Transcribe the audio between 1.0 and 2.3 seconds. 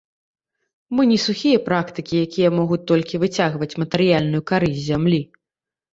не сухія практыкі,